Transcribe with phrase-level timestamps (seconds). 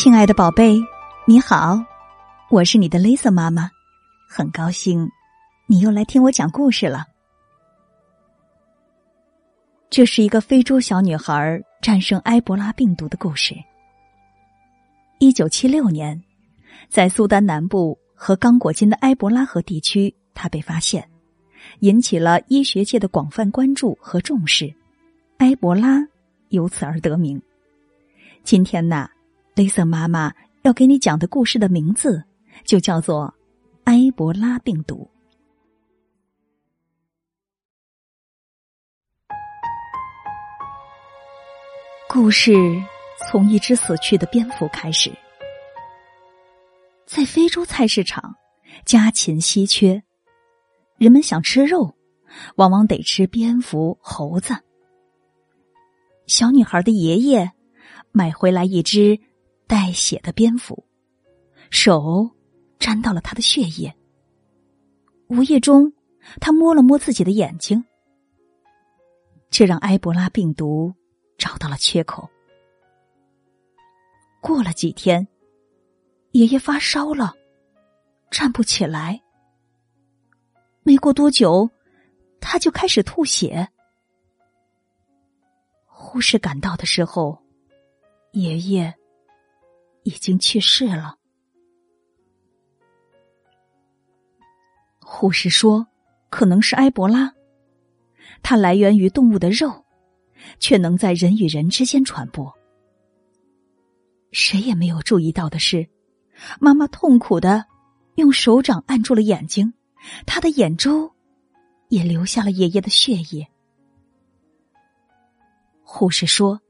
[0.00, 0.80] 亲爱的宝贝，
[1.26, 1.84] 你好，
[2.50, 3.68] 我是你的 Lisa 妈妈，
[4.28, 5.10] 很高兴
[5.66, 7.04] 你又来听我讲故事了。
[9.90, 13.56] 这是一个非洲小女孩战胜埃博拉病毒的故事。
[15.18, 16.22] 一九七六年，
[16.88, 21.10] 在苏丹南部和刚果金的埃博拉河地区，她被发现，
[21.80, 24.72] 引起了医学界的广泛关注和重视，
[25.38, 26.06] 埃博拉
[26.50, 27.42] 由此而得名。
[28.44, 29.10] 今天呢？
[29.66, 32.22] 瑟妈妈要给你讲的故事的名字
[32.64, 33.34] 就叫做
[33.84, 35.10] 埃博拉病毒。
[42.08, 42.52] 故事
[43.28, 45.10] 从一只死去的蝙蝠开始。
[47.06, 48.36] 在非洲菜市场，
[48.84, 50.02] 家禽稀缺，
[50.98, 51.94] 人们想吃肉，
[52.56, 54.54] 往往得吃蝙蝠、猴子。
[56.26, 57.50] 小女孩的爷爷
[58.12, 59.18] 买回来一只。
[59.68, 60.82] 带血的蝙蝠，
[61.70, 62.28] 手
[62.78, 63.94] 沾到了他的血液。
[65.28, 65.92] 无意中，
[66.40, 67.84] 他摸了摸自己的眼睛，
[69.50, 70.94] 这让埃博拉病毒
[71.36, 72.26] 找到了缺口。
[74.40, 75.28] 过了几天，
[76.30, 77.34] 爷爷发烧了，
[78.30, 79.22] 站不起来。
[80.82, 81.68] 没过多久，
[82.40, 83.68] 他就开始吐血。
[85.84, 87.38] 护士赶到的时候，
[88.32, 88.97] 爷爷。
[90.08, 91.18] 已经去世了。
[95.00, 95.86] 护士说，
[96.30, 97.30] 可能是埃博拉，
[98.42, 99.84] 它来源于动物的肉，
[100.58, 102.50] 却能在人与人之间传播。
[104.32, 105.86] 谁也没有注意到的是，
[106.58, 107.66] 妈妈痛苦的
[108.14, 109.74] 用手掌按住了眼睛，
[110.24, 111.12] 她的眼周
[111.88, 113.46] 也留下了爷爷的血液。
[115.82, 116.60] 护士说，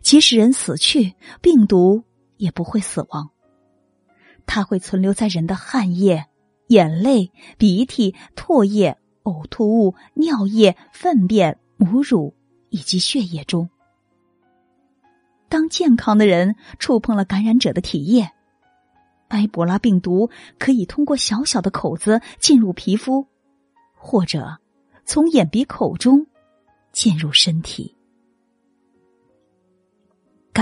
[0.00, 2.02] 即使人死去，病毒。
[2.36, 3.30] 也不会死亡，
[4.46, 6.26] 它会存留在人的汗液、
[6.68, 12.34] 眼泪、鼻涕、唾液、呕吐物、尿液、粪便、母乳
[12.70, 13.68] 以及血液中。
[15.48, 18.30] 当健康的人触碰了感染者的体液，
[19.28, 23.26] 埃博拉病毒可以通过小小的口子进入皮肤，
[23.94, 24.58] 或者
[25.04, 26.26] 从眼鼻口中
[26.92, 27.95] 进入身体。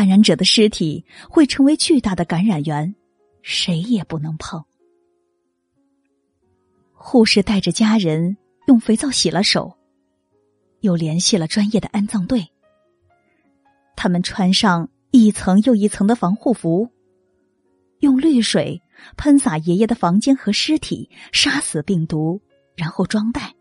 [0.04, 2.94] 感染者的尸体会成为巨大的感染源，
[3.40, 4.62] 谁也不能碰。
[6.92, 9.78] 护士带着家人用肥皂洗了手，
[10.80, 12.46] 又联系了专业的安葬队。
[13.96, 16.90] 他们穿上一层又一层的防护服，
[18.00, 18.82] 用氯水
[19.16, 22.42] 喷洒爷爷的房间和尸体，杀死病毒，
[22.76, 23.54] 然后装袋。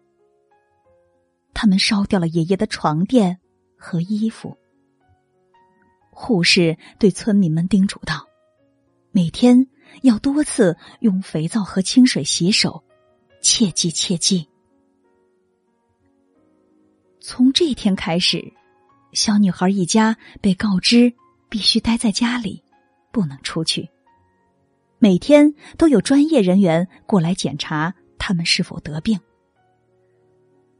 [1.53, 3.40] 他们烧掉了爷爷的床垫
[3.78, 4.58] 和衣服。
[6.16, 8.28] 护士对村民们叮嘱道
[9.12, 9.68] ：“每天
[10.03, 12.84] 要多次用肥皂和清水洗手，
[13.41, 14.47] 切记切记。”
[17.19, 18.53] 从这天开始，
[19.13, 21.13] 小女孩一家被告知
[21.50, 22.63] 必须待在家里，
[23.12, 23.90] 不能出去。
[25.00, 29.19] 每天都有专业人员过来检查他们是否得病，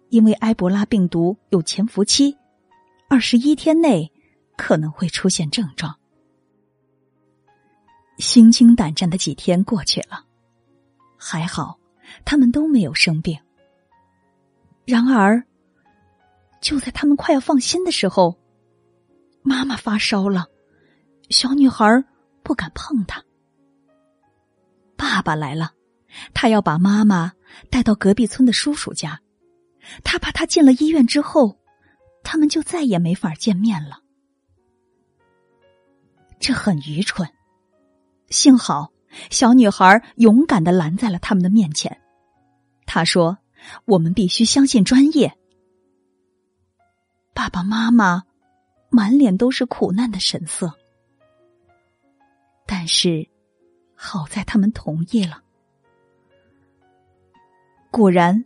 [0.10, 2.38] 因为埃博拉病毒有潜伏期，
[3.10, 4.13] 二十一天内。
[4.58, 5.96] 可能会出现症状。
[8.20, 10.24] 心惊胆战的几天过去了，
[11.18, 11.80] 还好
[12.24, 13.38] 他们都没有生病。
[14.86, 15.44] 然而，
[16.62, 18.38] 就在他们快要放心的时候，
[19.42, 20.48] 妈妈发烧了，
[21.30, 22.04] 小女孩
[22.44, 23.24] 不敢碰她。
[24.96, 25.74] 爸爸来了，
[26.34, 27.34] 他要把妈妈
[27.70, 29.20] 带到隔壁村的叔叔家，
[30.04, 31.58] 他怕他进了医院之后，
[32.24, 34.03] 他们就再也没法见面了。
[36.44, 37.30] 这很愚蠢，
[38.30, 38.92] 幸好
[39.30, 42.02] 小女孩勇敢的拦在了他们的面前。
[42.86, 43.38] 她说
[43.88, 45.38] ：“我们必须相信专业。”
[47.34, 48.24] 爸爸妈妈
[48.90, 50.74] 满脸都是苦难的神色，
[52.66, 53.26] 但是
[53.96, 55.42] 好在他们同意了。
[57.90, 58.44] 果然，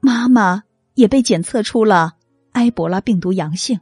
[0.00, 0.62] 妈妈
[0.92, 2.18] 也被检测出了
[2.52, 3.80] 埃博拉病毒阳性。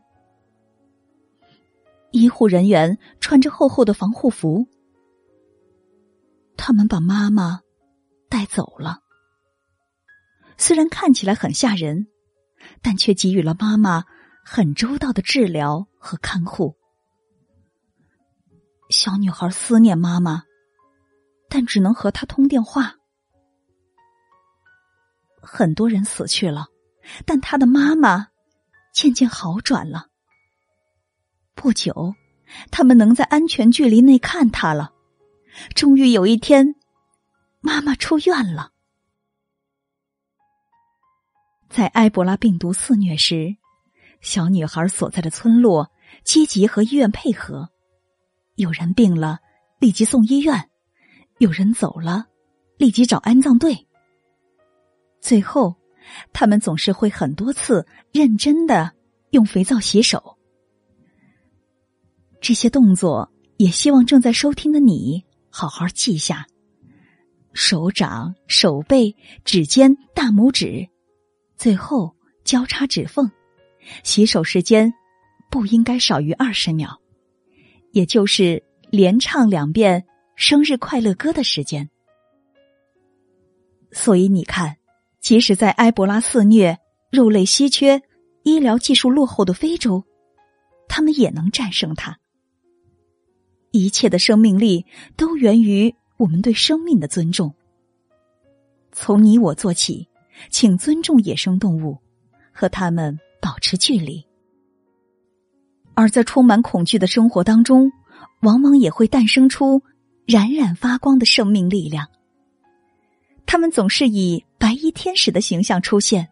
[2.11, 4.67] 医护人员穿着厚厚的防护服，
[6.57, 7.61] 他们把妈妈
[8.29, 9.01] 带走了。
[10.57, 12.07] 虽然看起来很吓人，
[12.83, 14.05] 但却给予了妈妈
[14.45, 16.75] 很周到的治疗和看护。
[18.91, 20.43] 小女孩思念妈妈，
[21.49, 22.95] 但只能和她通电话。
[25.41, 26.67] 很多人死去了，
[27.27, 28.29] 但她的妈妈
[28.93, 30.09] 渐渐好转了。
[31.61, 32.15] 不久，
[32.71, 34.93] 他们能在安全距离内看他了。
[35.75, 36.77] 终于有一天，
[37.61, 38.71] 妈妈出院了。
[41.69, 43.57] 在埃博拉病毒肆虐时，
[44.21, 45.91] 小女孩所在的村落
[46.23, 47.69] 积极和医院配合。
[48.55, 49.41] 有人病了，
[49.81, 50.57] 立即送医院；
[51.39, 52.27] 有人走了，
[52.77, 53.89] 立即找安葬队。
[55.21, 55.75] 最后，
[56.33, 58.93] 他们总是会很多次认真的
[59.31, 60.38] 用肥皂洗手。
[62.41, 66.47] 这些动作，也希望正在收听的你好好记下：
[67.53, 69.15] 手掌、手背、
[69.45, 70.89] 指尖、大拇指，
[71.57, 72.15] 最后
[72.45, 73.31] 交叉指缝。
[74.05, 74.93] 洗手时间
[75.51, 77.01] 不应该少于二十秒，
[77.93, 80.05] 也就是连唱两遍
[80.37, 81.89] 生日快乐歌的时间。
[83.91, 84.77] 所以你看，
[85.21, 86.79] 即使在埃博拉肆虐、
[87.11, 88.03] 肉类稀缺、
[88.43, 90.05] 医疗技术落后的非洲，
[90.87, 92.19] 他们也能战胜它。
[93.71, 94.85] 一切的生命力
[95.17, 97.55] 都源于我们对生命的尊重。
[98.93, 100.09] 从你我做起，
[100.51, 101.99] 请尊重野生动物，
[102.53, 104.25] 和他们保持距离。
[105.95, 107.93] 而在充满恐惧的生活当中，
[108.41, 109.83] 往往也会诞生出
[110.27, 112.09] 冉冉发光的生命力量。
[113.47, 116.29] 他们总是以白衣天使的形象出现。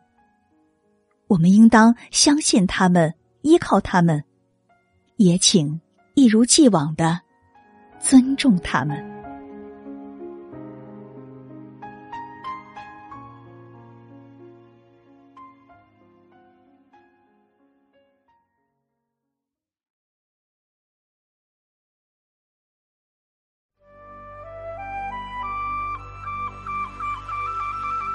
[1.29, 4.23] 我们应当相信他们，依靠他们，
[5.17, 5.81] 也请
[6.15, 7.26] 一如既往的。
[8.09, 8.97] 尊重他们。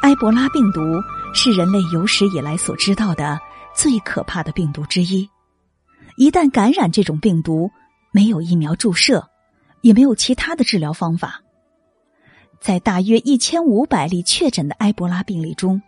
[0.04, 0.80] 埃博拉病毒
[1.34, 3.38] 是人类有史以来所知道的
[3.76, 5.30] 最可怕的病毒之一。
[6.16, 7.70] 一旦感染这种病毒，
[8.14, 9.31] 没有疫苗注射。
[9.82, 11.42] 也没有其他的治疗方法。
[12.60, 15.82] 在大约一千五百例确诊的埃博拉病例中，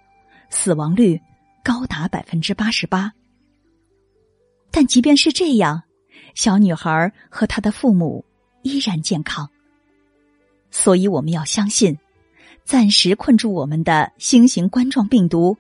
[0.50, 1.22] 死亡率
[1.64, 3.14] 高达百分之八十八。
[4.72, 5.84] 但即便是这样，
[6.34, 8.26] 小女孩和她的父母
[8.64, 9.48] 依然健康。
[10.72, 11.96] 所以我们要相信，
[12.64, 15.56] 暂时困住我们的新型冠状病毒，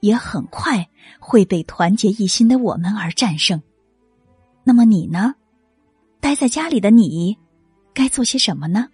[0.00, 0.86] 也很快
[1.18, 3.62] 会被团结一心的我们而战胜。
[4.62, 5.34] 那么你呢？
[6.20, 7.38] 待在家里的你。
[8.00, 8.88] 该做些什么呢？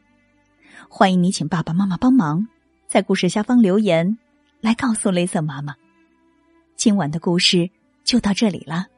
[0.88, 2.48] 欢迎你请爸爸妈妈帮忙，
[2.88, 4.18] 在故事下方留言，
[4.60, 5.76] 来告诉雷瑟妈妈。
[6.74, 7.70] 今晚的故事
[8.02, 8.88] 就到这里了。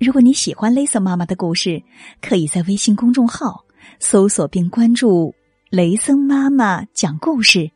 [0.00, 1.80] 如果你喜欢雷瑟妈妈的故事，
[2.20, 3.64] 可以在微信公众号
[4.00, 5.32] 搜索并关注
[5.70, 7.70] “雷森妈妈讲故事”，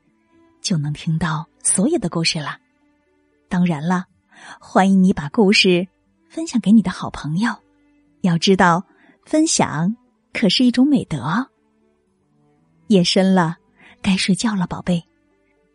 [0.60, 2.58] 就能听到所有的故事了。
[3.48, 4.06] 当然了，
[4.58, 5.86] 欢迎你把故事
[6.28, 7.54] 分享给你的好朋友。
[8.22, 8.84] 要知道，
[9.24, 9.94] 分享。
[10.34, 11.48] 可是一种美德。
[12.88, 13.56] 夜深了，
[14.02, 15.02] 该睡觉了，宝贝，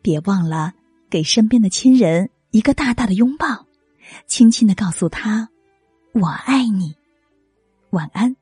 [0.03, 0.73] 别忘了
[1.09, 3.65] 给身边的亲人一个大大的拥抱，
[4.27, 5.49] 轻轻的告诉他
[6.13, 6.95] ：“我爱你。”
[7.89, 8.35] 晚安。